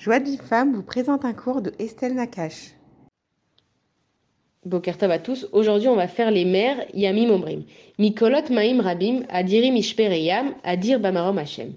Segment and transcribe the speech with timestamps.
[0.00, 0.38] Joie de vie
[0.72, 2.70] vous présente un cours de Estelle Nakache.
[4.64, 5.46] Bokertov à tous.
[5.52, 7.64] Aujourd'hui, on va faire les mers Yamim Omrim.
[7.98, 11.74] Mikolot Maim Rabim, Adirim Ishpereyam, Adir Bamarom Hashem.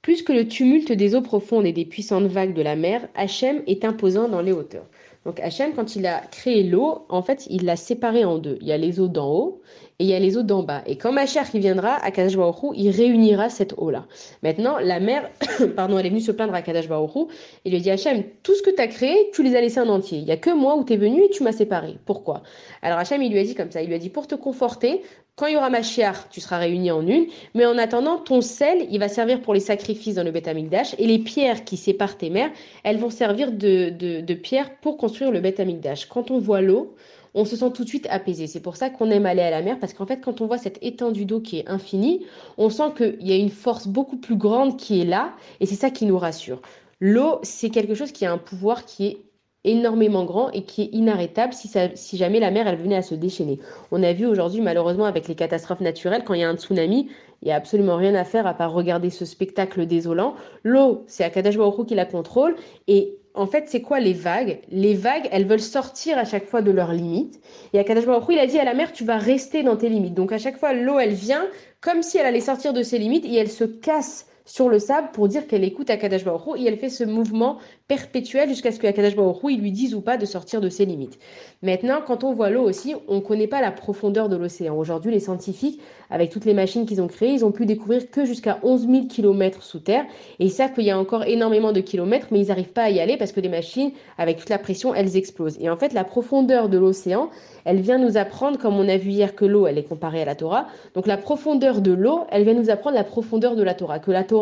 [0.00, 3.62] Plus que le tumulte des eaux profondes et des puissantes vagues de la mer, Hachem
[3.66, 4.86] est imposant dans les hauteurs.
[5.26, 8.58] Donc Hachem, quand il a créé l'eau, en fait, il l'a séparée en deux.
[8.60, 9.60] Il y a les eaux d'en haut
[9.98, 10.82] et il y a les eaux d'en bas.
[10.86, 12.36] Et quand Machar qui viendra à Kadash
[12.76, 14.06] il réunira cette eau-là.
[14.44, 15.28] Maintenant, la mer,
[15.76, 17.28] pardon, elle est venue se plaindre à Kadash Baruch
[17.64, 19.88] Il lui dit Hachem, tout ce que tu as créé, tu les as laissés en
[19.88, 20.18] entier.
[20.18, 21.98] Il n'y a que moi où tu es venu et tu m'as séparé.
[22.04, 22.44] Pourquoi?
[22.82, 25.02] Alors Hachem, il lui a dit comme ça, il lui a dit pour te conforter,
[25.38, 28.86] quand il y aura Machiar, tu seras réuni en une, mais en attendant, ton sel,
[28.90, 30.48] il va servir pour les sacrifices dans le Beth
[30.96, 32.50] et les pierres qui séparent tes mers,
[32.84, 36.06] elles vont servir de, de, pierres pour construire le.
[36.08, 36.94] Quand on voit l'eau,
[37.34, 38.46] on se sent tout de suite apaisé.
[38.46, 40.58] C'est pour ça qu'on aime aller à la mer, parce qu'en fait, quand on voit
[40.58, 42.24] cette étendue d'eau qui est infinie,
[42.56, 45.74] on sent qu'il y a une force beaucoup plus grande qui est là, et c'est
[45.74, 46.62] ça qui nous rassure.
[47.00, 49.18] L'eau, c'est quelque chose qui a un pouvoir qui est
[49.66, 53.58] énormément grand et qui est inarrêtable si, jamais la mer elle venait à se déchaîner.
[53.90, 57.08] On a vu aujourd'hui malheureusement avec les catastrophes naturelles, quand il y a un tsunami,
[57.42, 60.36] il n'y a absolument rien à faire à part regarder ce spectacle désolant.
[60.62, 64.60] L'eau, c'est Akadash qui la contrôle et en fait, c'est quoi les vagues?
[64.70, 67.40] Les vagues, elles veulent sortir à chaque fois de leurs limites.
[67.72, 70.14] Et Akadash Baruch il a dit à la mer, tu vas rester dans tes limites.
[70.14, 71.46] Donc à chaque fois, l'eau, elle vient
[71.80, 75.08] comme si elle allait sortir de ses limites et elle se casse sur le sable
[75.12, 77.58] pour dire qu'elle écoute Akadash Baruch et elle fait ce mouvement
[77.88, 80.86] perpétuel jusqu'à ce que Akadash Baruch il lui dise ou pas de sortir de ses
[80.86, 81.18] limites.
[81.62, 84.76] Maintenant, quand on voit l'eau aussi, on ne connaît pas la profondeur de l'océan.
[84.76, 85.80] Aujourd'hui, les scientifiques,
[86.10, 89.06] avec toutes les machines qu'ils ont créées, ils ont pu découvrir que jusqu'à 11 000
[89.06, 90.04] km sous terre
[90.38, 92.90] et ils savent qu'il y a encore énormément de kilomètres, mais ils n'arrivent pas à
[92.90, 95.58] y aller parce que les machines, avec toute la pression, elles explosent.
[95.60, 97.30] Et en fait, la profondeur de l'océan,
[97.64, 100.24] elle vient nous apprendre, comme on a vu hier que l'eau, elle est comparée à
[100.24, 100.68] la Torah.
[100.94, 103.98] Donc la profondeur de l'eau, elle vient nous apprendre la profondeur de la Torah.
[103.98, 104.35] Que la Torah,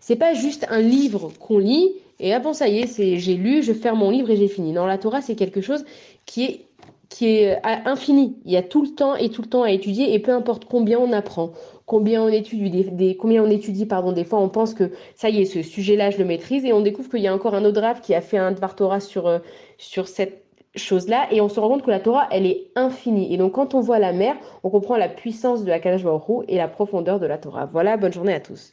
[0.00, 3.62] c'est pas juste un livre qu'on lit et ah bon, ça y est, j'ai lu,
[3.62, 4.72] je ferme mon livre et j'ai fini.
[4.72, 5.84] Non, la Torah, c'est quelque chose
[6.26, 6.60] qui est
[7.10, 8.36] qui est euh, infini.
[8.44, 10.64] Il y a tout le temps et tout le temps à étudier et peu importe
[10.64, 11.52] combien on apprend,
[11.86, 15.40] combien on étudie, des, combien on étudie, pardon, des fois on pense que ça y
[15.40, 17.80] est, ce sujet-là, je le maîtrise et on découvre qu'il y a encore un autre
[17.80, 19.38] draft qui a fait un Dvar Torah sur, euh,
[19.78, 20.44] sur cette
[20.74, 23.32] chose-là et on se rend compte que la Torah, elle est infinie.
[23.32, 24.34] Et donc quand on voit la mer,
[24.64, 26.02] on comprend la puissance de la Kadash
[26.48, 27.66] et la profondeur de la Torah.
[27.66, 28.72] Voilà, bonne journée à tous.